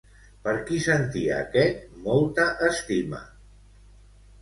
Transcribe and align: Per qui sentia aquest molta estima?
Per 0.45 0.53
qui 0.69 0.79
sentia 0.85 1.35
aquest 1.43 1.85
molta 2.09 2.49
estima? 2.73 3.25